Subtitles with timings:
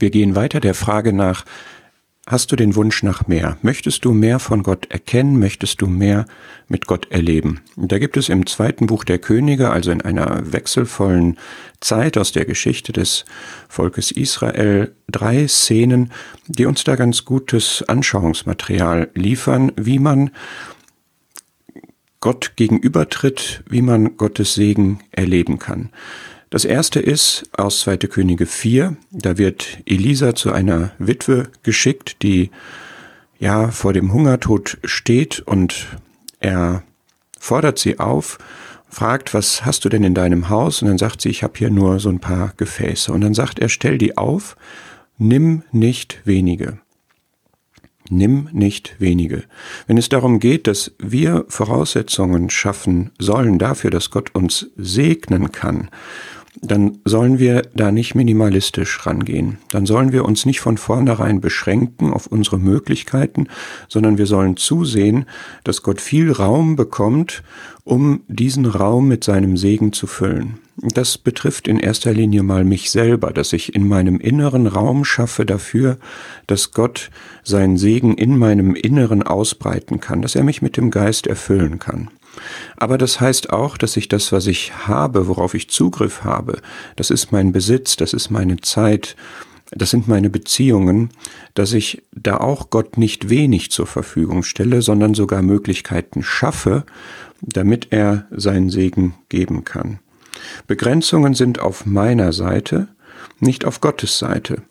[0.00, 1.44] Wir gehen weiter der Frage nach,
[2.26, 3.58] hast du den Wunsch nach mehr?
[3.60, 5.38] Möchtest du mehr von Gott erkennen?
[5.38, 6.24] Möchtest du mehr
[6.68, 7.60] mit Gott erleben?
[7.76, 11.38] da gibt es im zweiten Buch der Könige, also in einer wechselvollen
[11.80, 13.26] Zeit aus der Geschichte des
[13.68, 16.12] Volkes Israel, drei Szenen,
[16.46, 20.30] die uns da ganz gutes Anschauungsmaterial liefern, wie man
[22.20, 25.90] Gott gegenübertritt, wie man Gottes Segen erleben kann.
[26.50, 27.98] Das erste ist aus 2.
[28.08, 28.96] Könige 4.
[29.12, 32.50] Da wird Elisa zu einer Witwe geschickt, die
[33.38, 35.86] ja vor dem Hungertod steht und
[36.40, 36.82] er
[37.38, 38.38] fordert sie auf,
[38.88, 40.82] fragt, was hast du denn in deinem Haus?
[40.82, 43.12] Und dann sagt sie, ich habe hier nur so ein paar Gefäße.
[43.12, 44.56] Und dann sagt er, stell die auf,
[45.18, 46.80] nimm nicht wenige.
[48.08, 49.44] Nimm nicht wenige.
[49.86, 55.90] Wenn es darum geht, dass wir Voraussetzungen schaffen sollen dafür, dass Gott uns segnen kann,
[56.62, 59.58] dann sollen wir da nicht minimalistisch rangehen.
[59.70, 63.46] Dann sollen wir uns nicht von vornherein beschränken auf unsere Möglichkeiten,
[63.88, 65.24] sondern wir sollen zusehen,
[65.64, 67.42] dass Gott viel Raum bekommt,
[67.84, 70.58] um diesen Raum mit seinem Segen zu füllen.
[70.76, 75.44] Das betrifft in erster Linie mal mich selber, dass ich in meinem inneren Raum schaffe
[75.44, 75.98] dafür,
[76.46, 77.10] dass Gott
[77.42, 82.08] seinen Segen in meinem Inneren ausbreiten kann, dass er mich mit dem Geist erfüllen kann.
[82.76, 86.60] Aber das heißt auch, dass ich das, was ich habe, worauf ich Zugriff habe,
[86.96, 89.16] das ist mein Besitz, das ist meine Zeit,
[89.72, 91.10] das sind meine Beziehungen,
[91.54, 96.84] dass ich da auch Gott nicht wenig zur Verfügung stelle, sondern sogar Möglichkeiten schaffe,
[97.40, 100.00] damit er seinen Segen geben kann.
[100.66, 102.88] Begrenzungen sind auf meiner Seite,
[103.38, 104.62] nicht auf Gottes Seite.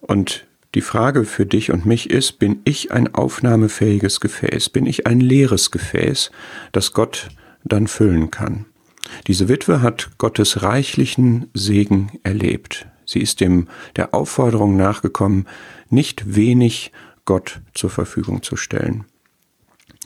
[0.00, 4.68] Und die Frage für dich und mich ist, bin ich ein aufnahmefähiges Gefäß?
[4.70, 6.30] Bin ich ein leeres Gefäß,
[6.72, 7.28] das Gott
[7.62, 8.66] dann füllen kann?
[9.26, 12.86] Diese Witwe hat Gottes reichlichen Segen erlebt.
[13.06, 15.46] Sie ist dem der Aufforderung nachgekommen,
[15.90, 16.90] nicht wenig
[17.24, 19.04] Gott zur Verfügung zu stellen.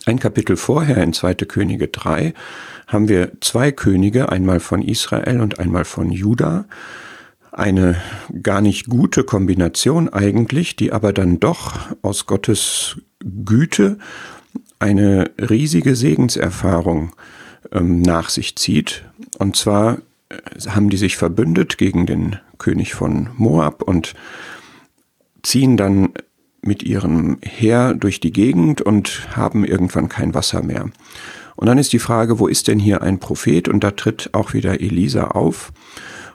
[0.05, 1.33] Ein Kapitel vorher in 2.
[1.35, 2.33] Könige 3
[2.87, 6.65] haben wir zwei Könige, einmal von Israel und einmal von Juda,
[7.59, 7.97] eine
[8.41, 13.97] gar nicht gute Kombination eigentlich, die aber dann doch aus Gottes Güte
[14.79, 17.11] eine riesige Segenserfahrung
[17.71, 19.03] ähm, nach sich zieht.
[19.37, 19.99] Und zwar
[20.29, 20.35] äh,
[20.69, 24.15] haben die sich verbündet gegen den König von Moab und
[25.43, 26.09] ziehen dann
[26.61, 30.89] mit ihrem Heer durch die Gegend und haben irgendwann kein Wasser mehr.
[31.55, 33.67] Und dann ist die Frage, wo ist denn hier ein Prophet?
[33.67, 35.71] Und da tritt auch wieder Elisa auf.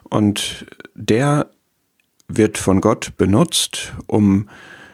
[0.09, 1.49] Und der
[2.27, 4.49] wird von Gott benutzt, um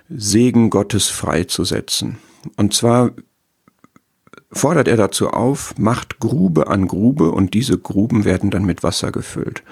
[0.09, 2.17] Segen Gottes freizusetzen.
[2.57, 3.11] Und zwar
[4.51, 9.11] fordert er dazu auf, macht Grube an Grube und diese Gruben werden dann mit Wasser
[9.11, 9.63] gefüllt.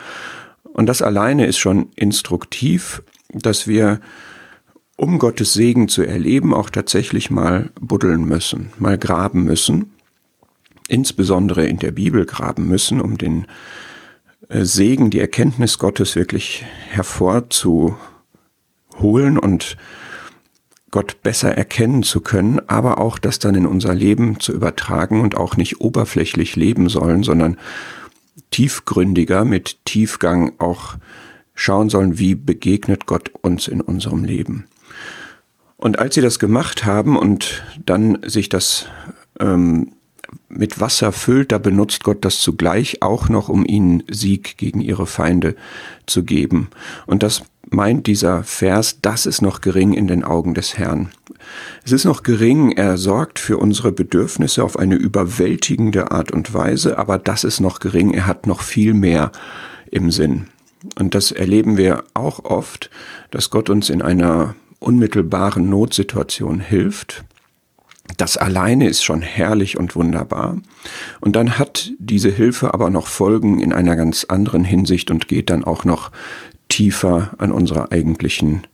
[0.63, 3.99] Und das alleine ist schon instruktiv, dass wir,
[4.95, 9.91] um Gottes Segen zu erleben, auch tatsächlich mal buddeln müssen, mal graben müssen,
[10.87, 13.45] insbesondere in der Bibel graben müssen, um den
[14.49, 17.97] Segen, die Erkenntnis Gottes wirklich hervorzuholen
[19.37, 19.77] und
[20.91, 25.37] Gott besser erkennen zu können, aber auch das dann in unser Leben zu übertragen und
[25.37, 27.57] auch nicht oberflächlich leben sollen, sondern
[28.49, 30.95] tiefgründiger mit Tiefgang auch
[31.53, 34.65] schauen sollen, wie begegnet Gott uns in unserem Leben.
[35.77, 38.87] Und als sie das gemacht haben und dann sich das
[39.39, 39.93] ähm,
[40.49, 45.05] mit Wasser füllt, da benutzt Gott das zugleich auch noch, um ihnen Sieg gegen ihre
[45.05, 45.55] Feinde
[46.05, 46.69] zu geben.
[47.05, 51.09] Und das meint dieser Vers, das ist noch gering in den Augen des Herrn.
[51.83, 56.97] Es ist noch gering, er sorgt für unsere Bedürfnisse auf eine überwältigende Art und Weise,
[56.97, 59.31] aber das ist noch gering, er hat noch viel mehr
[59.91, 60.47] im Sinn.
[60.97, 62.89] Und das erleben wir auch oft,
[63.31, 67.25] dass Gott uns in einer unmittelbaren Notsituation hilft,
[68.17, 70.57] das alleine ist schon herrlich und wunderbar.
[71.19, 75.49] Und dann hat diese Hilfe aber noch Folgen in einer ganz anderen Hinsicht und geht
[75.49, 76.11] dann auch noch
[76.67, 78.67] tiefer an unsere eigentlichen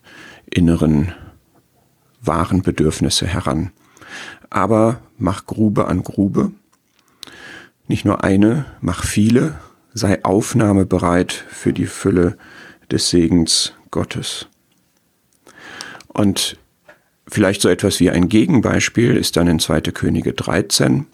[0.50, 1.14] inneren
[2.22, 3.72] wahren Bedürfnisse heran.
[4.50, 6.52] Aber mach Grube an Grube.
[7.88, 9.60] Nicht nur eine, mach viele.
[9.94, 12.38] Sei aufnahmebereit für die Fülle
[12.92, 14.48] des Segens Gottes.
[16.08, 16.58] Und
[17.28, 19.82] Vielleicht so etwas wie ein Gegenbeispiel ist dann in 2.
[19.82, 21.08] Könige 13,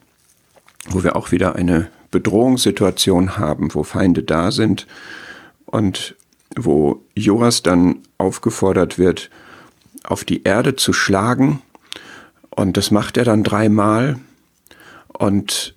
[0.90, 4.88] wo wir auch wieder eine Bedrohungssituation haben, wo Feinde da sind
[5.66, 6.16] und
[6.58, 9.30] wo Joas dann aufgefordert wird,
[10.04, 11.62] auf die Erde zu schlagen.
[12.50, 14.20] Und das macht er dann dreimal
[15.08, 15.76] und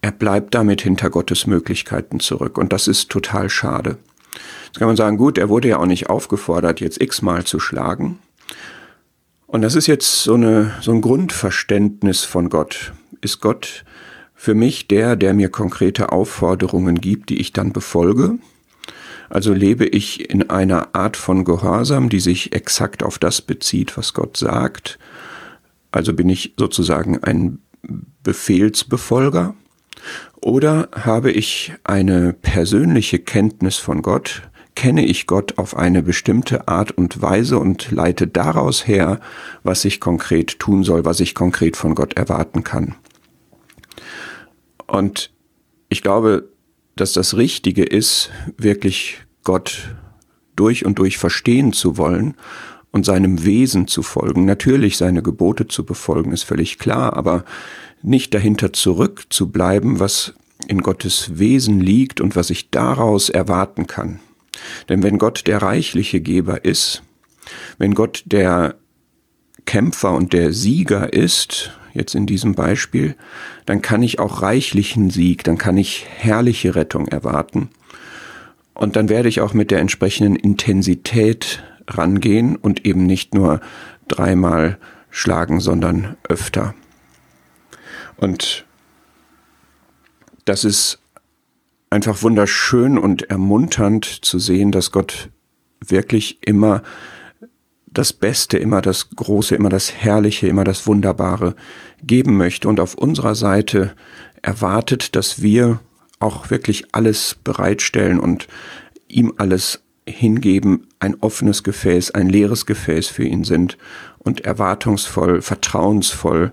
[0.00, 2.56] er bleibt damit hinter Gottes Möglichkeiten zurück.
[2.56, 3.98] Und das ist total schade.
[4.66, 8.18] Jetzt kann man sagen, gut, er wurde ja auch nicht aufgefordert, jetzt x-mal zu schlagen.
[9.52, 12.94] Und das ist jetzt so, eine, so ein Grundverständnis von Gott.
[13.20, 13.84] Ist Gott
[14.34, 18.38] für mich der, der mir konkrete Aufforderungen gibt, die ich dann befolge?
[19.28, 24.14] Also lebe ich in einer Art von Gehorsam, die sich exakt auf das bezieht, was
[24.14, 24.98] Gott sagt?
[25.90, 27.58] Also bin ich sozusagen ein
[28.22, 29.54] Befehlsbefolger?
[30.40, 36.92] Oder habe ich eine persönliche Kenntnis von Gott, kenne ich Gott auf eine bestimmte Art
[36.92, 39.20] und Weise und leite daraus her,
[39.62, 42.94] was ich konkret tun soll, was ich konkret von Gott erwarten kann.
[44.86, 45.30] Und
[45.88, 46.48] ich glaube,
[46.96, 49.94] dass das Richtige ist, wirklich Gott
[50.56, 52.34] durch und durch verstehen zu wollen
[52.90, 54.44] und seinem Wesen zu folgen.
[54.44, 57.44] Natürlich seine Gebote zu befolgen, ist völlig klar, aber
[58.02, 60.34] nicht dahinter zurückzubleiben, was
[60.68, 64.20] in Gottes Wesen liegt und was ich daraus erwarten kann.
[64.88, 67.02] Denn wenn Gott der reichliche Geber ist,
[67.78, 68.76] wenn Gott der
[69.64, 73.16] Kämpfer und der Sieger ist, jetzt in diesem Beispiel,
[73.66, 77.70] dann kann ich auch reichlichen Sieg, dann kann ich herrliche Rettung erwarten.
[78.74, 83.60] Und dann werde ich auch mit der entsprechenden Intensität rangehen und eben nicht nur
[84.08, 84.78] dreimal
[85.10, 86.74] schlagen, sondern öfter.
[88.16, 88.64] Und
[90.44, 91.01] das ist
[91.92, 95.30] einfach wunderschön und ermunternd zu sehen, dass Gott
[95.80, 96.82] wirklich immer
[97.86, 101.54] das Beste, immer das Große, immer das Herrliche, immer das Wunderbare
[102.02, 103.94] geben möchte und auf unserer Seite
[104.40, 105.80] erwartet, dass wir
[106.18, 108.48] auch wirklich alles bereitstellen und
[109.08, 113.76] ihm alles hingeben, ein offenes Gefäß, ein leeres Gefäß für ihn sind
[114.18, 116.52] und erwartungsvoll, vertrauensvoll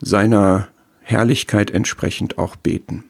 [0.00, 0.68] seiner
[1.00, 3.04] Herrlichkeit entsprechend auch beten.